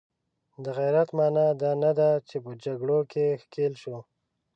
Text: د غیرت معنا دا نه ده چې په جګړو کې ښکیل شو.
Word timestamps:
د 0.63 0.65
غیرت 0.77 1.09
معنا 1.17 1.47
دا 1.61 1.71
نه 1.83 1.91
ده 1.99 2.09
چې 2.29 2.37
په 2.45 2.51
جګړو 2.63 2.99
کې 3.11 3.25
ښکیل 3.41 3.73
شو. 3.81 3.97